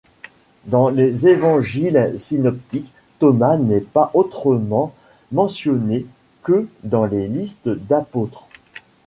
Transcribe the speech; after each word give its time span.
Dans 0.65 0.89
les 0.89 1.27
évangiles 1.27 2.15
synoptiques, 2.17 2.91
Thomas 3.19 3.57
n'est 3.57 3.81
pas 3.81 4.09
autrement 4.15 4.95
mentionné 5.31 6.07
que 6.41 6.67
dans 6.83 7.05
les 7.05 7.27
listes 7.27 7.69
d'apôtres. 7.69 8.47